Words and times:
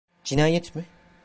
Cinayet 0.23 0.75
mi? 0.75 0.83